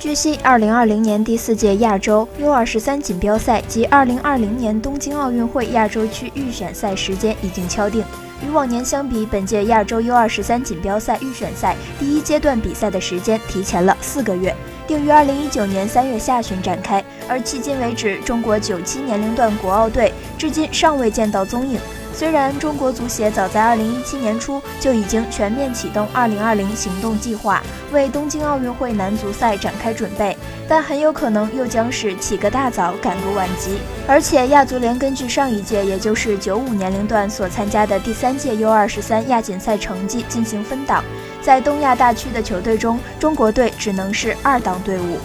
[0.00, 8.04] 据悉，2020年第四届亚洲 U23 锦标赛及2020年东京奥运会亚洲区预选赛时间已经敲定。
[8.46, 14.54] 与往年相比，本届亚洲 U23 锦标赛预选赛第一阶段比赛的时间提前了四个月，
[14.86, 17.04] 定于2019年3月下旬展开。
[17.28, 21.80] 而迄今为止，中国97年龄段国奥队至今尚未见到踪影。
[22.18, 27.62] 虽然中国足协早在2017年初就已经全面启动2020行动计划，
[27.92, 30.36] 为东京奥运会男足赛展开准备，
[30.68, 33.78] 但很有可能又将是起个大早赶个晚集。
[34.08, 41.04] 而且亚足联根据上一届，也就是95年龄段所参加的第三届 U23 亚锦赛成绩进行分档，
[41.40, 45.20] 在东亚大区的球队中，中国队只能是二档队伍。